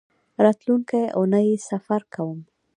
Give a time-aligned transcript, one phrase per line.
[0.43, 2.37] راتلونکۍ اونۍ سفر کوم